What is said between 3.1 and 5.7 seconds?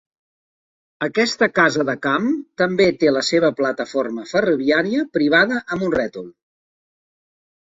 la seva plataforma ferroviària privada